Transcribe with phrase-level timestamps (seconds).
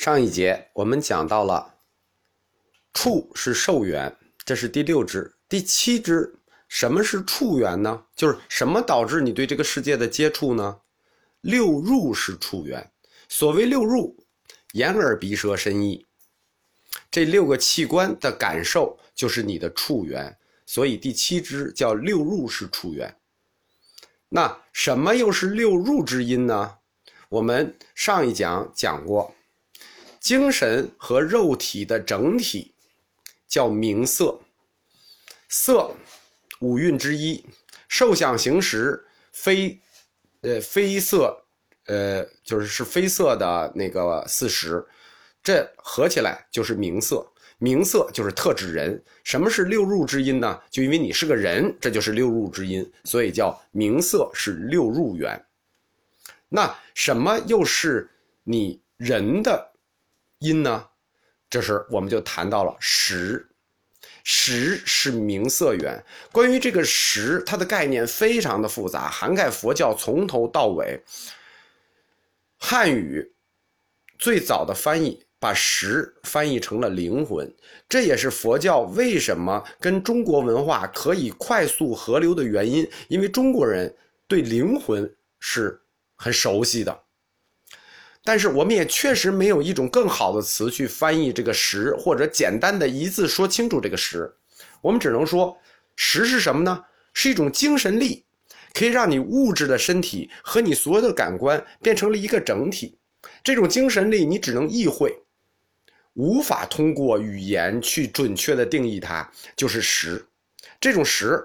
[0.00, 1.74] 上一节我们讲到了，
[2.94, 5.30] 触是受缘，这是第六支。
[5.46, 8.02] 第七支，什么是触缘呢？
[8.16, 10.80] 就是什么导致你对这个世界的接触呢？
[11.42, 12.90] 六入是触缘。
[13.28, 14.16] 所谓六入，
[14.72, 16.06] 眼耳鼻舌身意，
[17.10, 20.34] 这六个器官的感受就是你的触缘。
[20.64, 23.14] 所以第七支叫六入是触缘。
[24.30, 26.78] 那什么又是六入之因呢？
[27.28, 29.34] 我们上一讲讲过。
[30.20, 32.74] 精神和肉体的整体
[33.48, 34.38] 叫名色，
[35.48, 35.92] 色
[36.60, 37.44] 五蕴之一，
[37.88, 39.80] 受想行识非，
[40.42, 41.42] 呃非色，
[41.86, 44.86] 呃就是是非色的那个四识，
[45.42, 47.26] 这合起来就是名色。
[47.62, 49.02] 名色就是特指人。
[49.22, 50.60] 什么是六入之音呢？
[50.70, 55.42] 就因为你是个人，这就是六入之音，所以叫名色是六入缘。
[56.48, 58.10] 那什么又是
[58.44, 59.69] 你人的？
[60.40, 60.86] 因呢？
[61.50, 63.46] 这时我们就谈到了识，
[64.24, 66.02] 识是名色缘。
[66.32, 71.02] 关于这个识，它的概念非常的复杂，涵盖佛教从头到尾。
[72.56, 73.32] 汉语
[74.18, 77.52] 最早的翻译把识翻译成了灵魂，
[77.88, 82.88] 这也是佛教为什么跟中国文化可以快速合流的原因。
[83.08, 83.94] 因为中国人
[84.26, 85.78] 对灵魂是
[86.16, 87.02] 很熟悉的。
[88.22, 94.30] 但是我们也确实没有一种更好的词去翻译这个“实”，或者简单的一字说清楚这个“实”。
[94.82, 95.56] 我们只能说
[95.96, 96.84] ，“实”是什么呢？
[97.12, 98.24] 是一种精神力，
[98.72, 102.98] 可以让你物质的身体和你所有的感官变成了一个整体。
[103.42, 105.22] 这种精神力你只能意会，
[106.14, 110.24] 无法通过语言去准确的定义它，就是“实”。
[110.78, 111.44] 这种“实”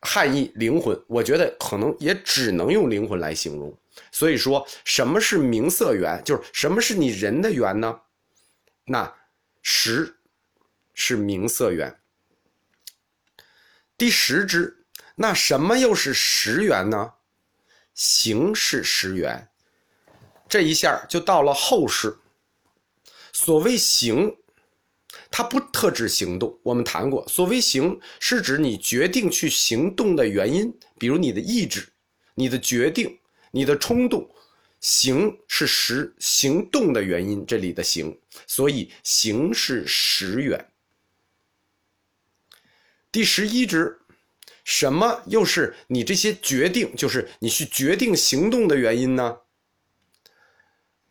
[0.00, 3.74] 汉译灵魂，我觉得可能也只能用灵魂来形容。
[4.10, 6.22] 所以说，什么是名色缘？
[6.24, 8.00] 就是什么是你人的缘呢？
[8.84, 9.14] 那
[9.62, 10.16] 十
[10.94, 12.00] 是名色缘。
[13.96, 14.84] 第十支，
[15.16, 17.14] 那什么又是十缘呢？
[17.94, 19.48] 行是十缘。
[20.48, 22.16] 这一下就到了后世。
[23.32, 24.36] 所谓行，
[25.30, 26.58] 它不特指行动。
[26.62, 31.92] 我们谈过，所谓行是指你决定去行动的原因，比如你的意志、
[32.34, 33.17] 你的决定。
[33.50, 34.28] 你的冲动，
[34.80, 40.70] 行是实行动的原因，这里的行，所以行是实远。
[43.10, 43.98] 第十一支，
[44.64, 49.38] 什么又是你这些决定，就是你去决定行动的原因呢？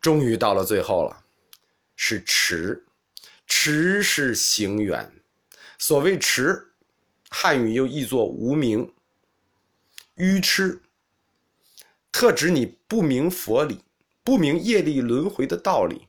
[0.00, 1.24] 终于到了最后了，
[1.96, 2.84] 是持，
[3.46, 5.10] 持是行远。
[5.78, 6.72] 所谓持，
[7.30, 8.92] 汉语又译作无名，
[10.14, 10.80] 愚痴。
[12.18, 13.78] 特指你不明佛理，
[14.24, 16.08] 不明业力轮回的道理，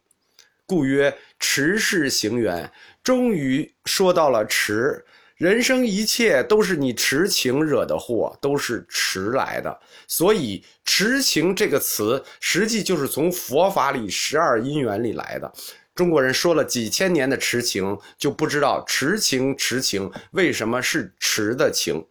[0.65, 2.71] 故曰持是行缘。
[3.03, 5.03] 终于说到了持，
[5.35, 9.77] 人生一切都是你持情惹的祸，都是持来的。
[10.07, 15.53] 所以持情这个词，实际就是从佛法里十二因缘里来的。
[15.93, 22.01] 中国人说了几千年的持情，就不知道持情持情为什么是持的情。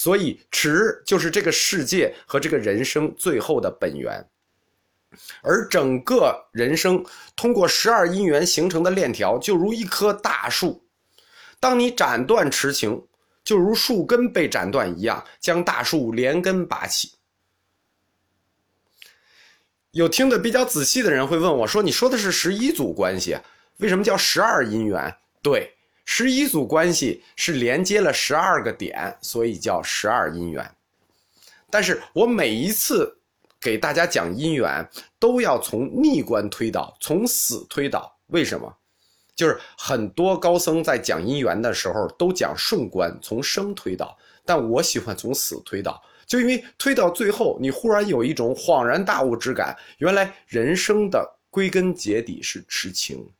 [0.00, 4.24] 所以，持就是这个世界和这个人生最后的本源，
[5.42, 7.04] 而整个人生
[7.34, 10.80] 通过十二因缘形成的链条，就如一棵大树。
[11.58, 13.04] 当你斩断痴情，
[13.42, 17.14] 就如树根被斩断一样，将大树连根拔起。
[19.90, 23.36] 有听得比较仔细的人会问我说：“你说的是十一组关系，
[23.78, 25.74] 为什么叫十二因缘？”对。
[26.10, 30.74] 十一组关系是连接了十二个点，所以叫十二因缘。
[31.68, 33.18] 但是我每一次
[33.60, 34.88] 给大家讲因缘，
[35.18, 38.10] 都要从逆观推导，从死推导。
[38.28, 38.74] 为什么？
[39.36, 53.30] 就是很多高僧在讲因缘的时候都讲顺观，从生推导，但我喜欢从死推导，就因为推到最后，你忽然有一种恍然大悟之感，原来人生的归根结底是痴情。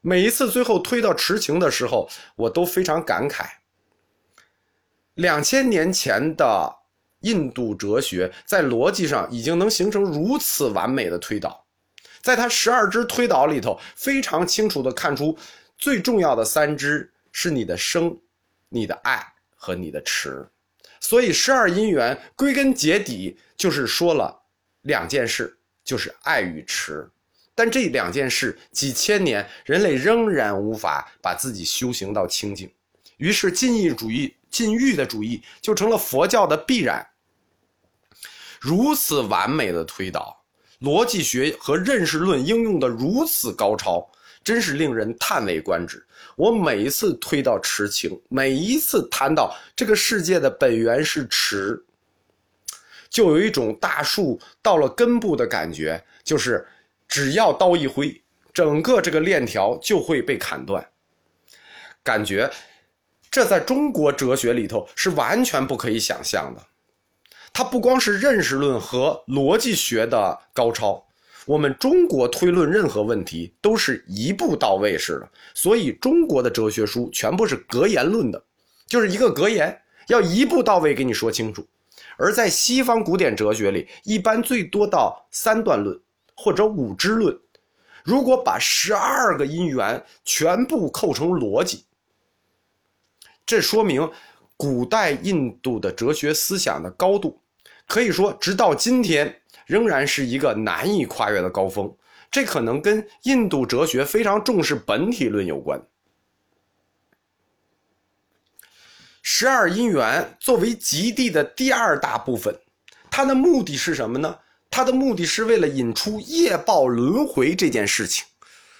[0.00, 3.46] 每一次最后推到痴情的时候，我都非常感慨。
[5.14, 6.76] 两千年前的
[7.20, 11.66] 印度哲学，在逻辑上已经能形成如此完美的推导，
[12.22, 15.36] 在它十二支推导里头，非常清楚的看出
[15.76, 18.16] 最重要的三支是你的生、
[18.68, 19.20] 你的爱
[19.56, 20.48] 和你的持。
[21.00, 24.40] 所以十二因缘归根结底就是说了
[24.82, 27.10] 两件事，就是爱与持。
[27.58, 32.72] 但这两件事几千年，人类仍然无法把自己修行到清净，
[33.16, 37.04] 于是禁欲主义、禁欲的主义就成了佛教的必然。
[38.60, 40.40] 如此完美的推导，
[40.82, 44.08] 逻辑学和认识论应用的如此高超，
[44.44, 46.06] 真是令人叹为观止。
[46.36, 51.84] 我每一次推到痴情，每一次谈到这个世界的本源是池，
[53.10, 56.64] 就有一种大树到了根部的感觉，就是
[57.08, 58.22] 只要刀一挥，
[58.52, 60.86] 整个这个链条就会被砍断。
[62.02, 62.50] 感觉
[63.30, 66.62] 这在中国哲学里头是完全不可以想象的。
[67.52, 71.04] 它不光是认识论和逻辑学的高超，
[71.44, 78.40] 我们中国推论任何问题都是一步到位式的，所以中国的哲学书全部是格言论的，
[78.86, 79.76] 就是一个格言，
[80.08, 81.66] 要一步到位给你说清楚。
[82.16, 85.98] 而在西方古典哲学里，一般最多到三段论
[86.40, 87.36] 或者五支论。
[88.04, 91.84] 如果把十二个因缘全部扣成逻辑，
[93.44, 94.08] 这说明
[94.56, 97.42] 古代印度的哲学思想的高度。
[97.88, 101.92] 可以说，直到今天仍然是一个难以跨越的高峰。
[102.30, 105.82] 这可能跟印度哲学非常重视本体论有关。
[109.22, 112.56] 十二因缘作为极地的第二大部分，
[113.10, 114.38] 它的目的是什么呢？
[114.70, 118.24] 它的目的是为了引出业报轮回这件事情，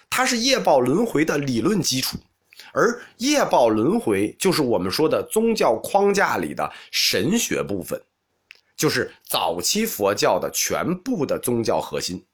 [0.08, 2.18] 它是业报轮回的理论基础，
[2.72, 8.00] 而业报轮回就是我们说的宗教框架里的神学部分。
[8.76, 12.24] 就是早期佛教的全部的宗教核心，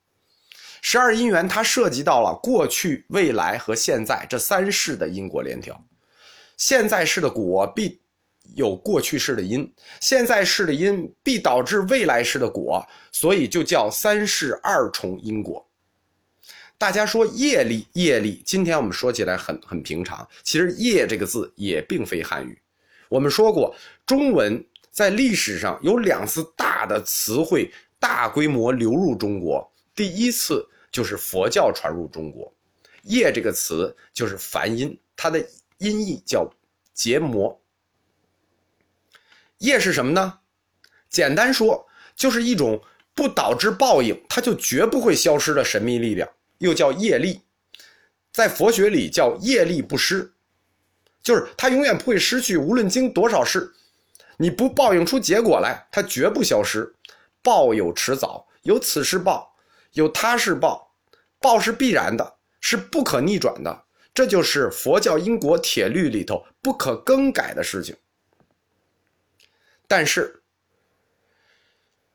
[0.82, 5.82] 十二因缘它涉及到了过去、未来和现在这三世的因果链条。
[6.58, 7.98] 现在世的果必
[8.54, 15.66] 有过去式的因，现在式的因必导致未来式的果，所以就叫三世二重因果。
[16.76, 22.58] 大家说业力，业力，今天我们说起来很很平常，其实业这个字也并非汉语。
[23.08, 23.74] 我们说过
[24.06, 24.64] 中文。
[24.94, 27.68] 在历史上有两次大的词汇
[27.98, 32.54] 大规模流入中国，第一次就是佛教传入中国
[33.02, 35.44] ，“业”这个词就是梵音，它的
[35.78, 36.48] 音译叫
[36.92, 37.60] 结魔。
[39.58, 40.40] 业是什么呢？
[41.08, 41.86] 简单说，
[42.16, 42.82] 就是一种
[43.14, 46.28] 不导致报应，它就绝不会消失的神秘力量，
[46.58, 47.40] 又叫业力，
[48.32, 50.32] 在佛学里叫业力不失，
[51.22, 53.72] 就是它永远不会失去，无论经多少世。
[54.36, 56.92] 你不报应出结果来，它绝不消失。
[57.40, 59.54] 报有迟早，有此世报，
[59.92, 60.90] 有他世报，
[61.38, 63.84] 报是必然的，是不可逆转的。
[64.12, 67.94] 这就是佛教因果铁律里头不可更改的事情。
[69.86, 70.42] 但是，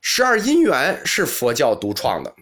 [0.01, 2.33] 十二因缘是佛教独创的，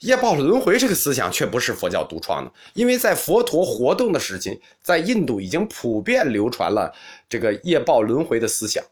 [0.00, 6.94] 业报轮回这个思想却不是佛教独创的，因为在佛陀活动的时期，在印度已经普遍流传了
[7.28, 8.84] 这个业报轮回的思想。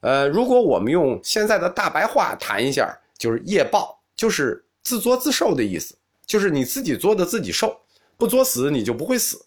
[0.00, 5.96] 呃，如果我们用现在的大白话谈一下，就是业报，就是自作自受的意思，
[6.26, 7.80] 就是你自己作的自己受，
[8.16, 9.46] 不作死你就不会死。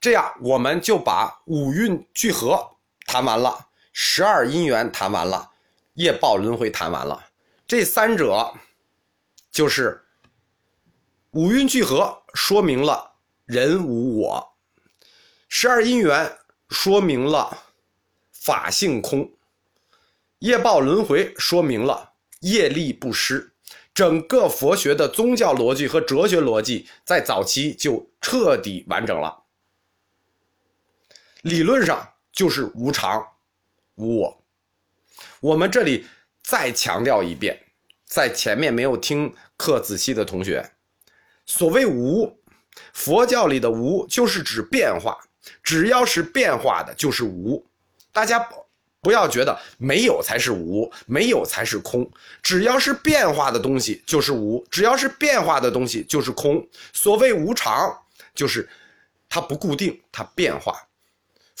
[0.00, 2.69] 这样，我们就把五蕴聚合
[3.12, 5.50] 谈完了，十二因缘谈完了，
[5.94, 7.26] 业报轮回谈完了，
[7.66, 8.54] 这三者
[9.50, 10.00] 就是
[11.32, 13.14] 五蕴聚合说明了
[13.46, 14.52] 人无我，
[15.48, 17.64] 十二因缘说明了。
[18.32, 19.28] 法性空，
[20.38, 22.12] 业报轮回说明了
[22.42, 23.52] 业力不失，
[23.92, 29.42] 整个佛学的宗教逻辑和哲学逻辑在早期就彻底完整了。
[31.42, 33.26] 理论上就是无常、
[33.96, 34.42] 无我。
[35.40, 36.06] 我们这里
[36.42, 37.58] 再强调一遍，
[38.04, 40.70] 在前面没有听课仔细的同学，
[41.46, 42.38] 所谓无，
[42.92, 45.18] 佛教里的无就是指变化，
[45.62, 47.66] 只要是变化的，就是无。
[48.12, 48.46] 大家
[49.00, 52.10] 不要觉得没有才是无，没有才是空。
[52.42, 56.66] 只要是变化的东西就是无，只要是变化的东西就是空。
[56.92, 57.96] 所谓无常，
[58.34, 58.68] 就是
[59.28, 60.86] 它不固定，它变化。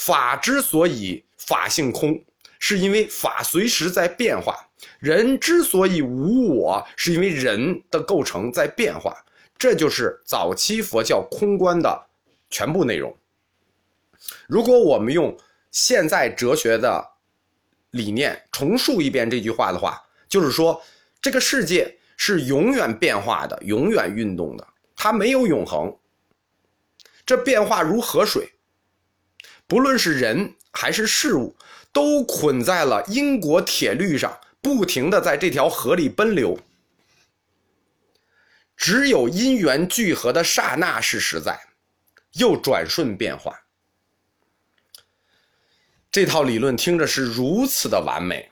[0.00, 2.18] 法之所以法性空，
[2.58, 4.56] 是因为法随时在变化。
[4.98, 9.14] 人之所以无我，是因为人的构成在变化。
[9.58, 12.06] 这就是早期佛教空观的
[12.48, 13.14] 全部内容。
[14.46, 15.36] 如果我们用。
[15.72, 17.08] 现在哲学的
[17.92, 20.82] 理念重述一遍这句话的话，就是说，
[21.22, 24.66] 这个世界是永远变化的，永远运动的，
[24.96, 25.96] 它没有永恒。
[27.24, 28.50] 这变化如河水，
[29.70, 31.54] 不论是人还是事物，
[31.92, 36.58] 都捆在了因果铁律上，不停的在这条河里奔流。
[38.76, 41.56] 只有因缘聚合的刹那是实在，
[42.32, 43.56] 又转瞬变化。
[46.10, 48.50] 这套理论听着是如此的完美，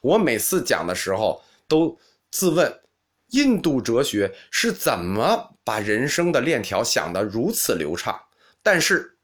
[0.00, 1.96] 我每次讲的时候都
[2.32, 2.80] 自问，
[3.28, 8.20] 印度哲学是怎么把人生的链条想得如此流畅？
[8.64, 9.15] 但是，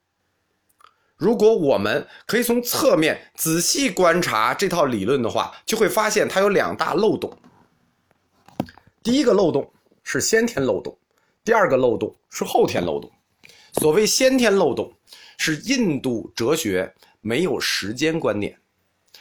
[1.23, 7.33] 如果我们可以从侧面仔细观察这套理论的话，就会发现它有两大漏洞。
[9.05, 10.99] 第一个漏洞是先天漏洞，
[11.45, 13.09] 第二个漏洞是后天漏洞。
[13.75, 14.93] 所谓先天漏洞，
[15.39, 18.59] 是印度哲学没有时间观念。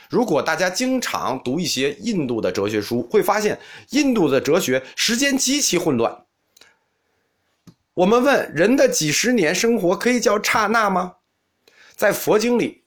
[0.09, 3.59] 如果大家经常读一些印度的哲学书，会发现
[3.91, 6.25] 印度的哲学时间极其混乱。
[7.93, 11.17] 我们问人的几十年生活可以叫刹那吗？
[12.01, 12.83] 在佛经里，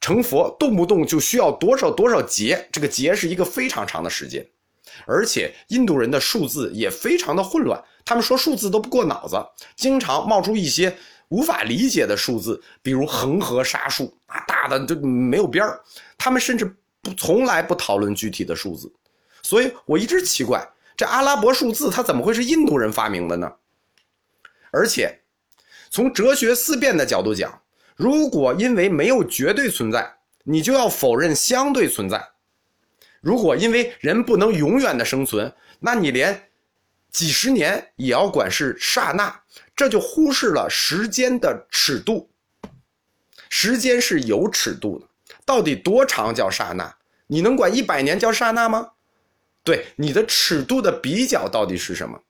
[0.00, 4.46] 成佛动不动就需要多少多少劫，这个劫是一个非常长的时间，
[5.04, 9.36] 而且印度人的数字也非常的混乱，他们说数字都不过脑子，
[9.74, 10.96] 经常冒出一些。
[11.28, 15.80] 无法理解的数字，比如恒河沙数啊，大的就没有边儿。
[16.16, 16.64] 他们甚至
[17.02, 18.88] 不从来不讨论具体的数字，
[19.42, 20.64] 所以我一直奇怪，
[20.96, 23.52] 这阿拉伯数字它怎么会是印度人发明的呢？
[24.70, 25.18] 而且，
[25.90, 27.60] 从哲学思辨的角度讲，
[27.96, 32.18] 如果因为没有绝对存在，你就要否认相对存在；
[33.20, 36.48] 如果因为人不能永远的生存，那你连
[37.10, 39.40] 几十年也要管是刹那。
[39.74, 42.30] 这就忽视了时间的尺度。
[43.48, 45.06] 时间是有尺度的，
[45.44, 46.94] 到底多长叫刹那？
[47.26, 48.90] 你能管一百年叫刹那吗？
[49.64, 52.20] 对，你的尺度的比较到底是什么？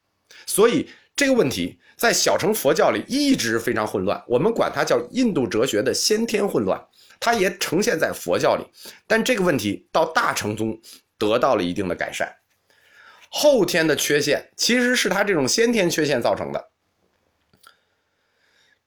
[0.47, 6.79] 所以这个问题在小乘佛教里一直非常混乱，我们管它叫印度哲学的先天混乱，
[7.19, 8.65] 它也呈现在佛教里。
[9.07, 10.79] 但这个问题到大乘宗
[11.17, 12.31] 得到了一定的改善。
[13.31, 16.69] 后天的缺陷其实是它这种先天缺陷造成的。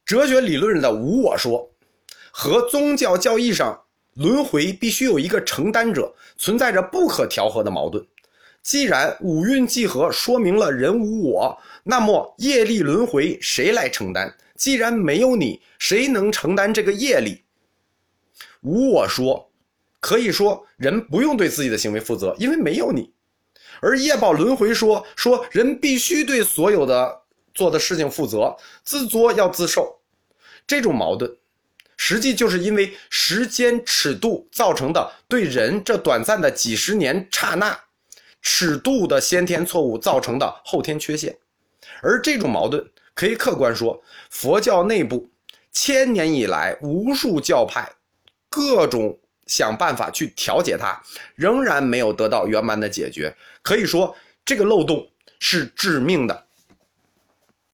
[0.06, 1.72] 哲学理论的无我说，
[2.32, 8.06] 和宗教教义上轮回必须有一个承担者，存在着不可调和的矛盾。
[8.62, 14.36] 既然五蕴既合说明了人无我，那么业力轮回谁来承担？
[14.56, 17.44] 既然没有你，谁能承担这个业力？
[18.62, 19.50] 无我说，
[20.01, 23.10] 可以说人不用对自己的行为负责，因为没有你；
[23.82, 27.22] 而业报轮回说，说人必须对所有的
[27.54, 29.98] 做的事情负责，自作要自受。
[30.68, 31.34] 这种矛盾，
[31.96, 37.80] 实际就是因为时间尺度造成的对人这短暂的几十年刹那
[38.41, 41.38] 尺度的先天错误造成的后天缺陷，
[42.01, 45.29] 而这种矛盾可以客观说，佛教内部
[45.72, 47.91] 千年以来无数教派
[48.50, 51.01] 各种想办法去调节它，
[51.36, 53.36] 仍然没有得到圆满的解决。
[53.62, 54.15] 可以说，
[54.46, 55.08] 这个漏洞
[55.39, 56.46] 是致命的。